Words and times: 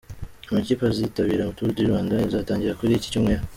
Amakipe 0.49 0.83
azitabira 0.87 1.53
Tour 1.55 1.69
du 1.75 1.87
Rwanda 1.87 2.15
izatangira 2.29 2.77
kuri 2.79 2.91
iki 2.95 3.11
Cyumweru. 3.13 3.43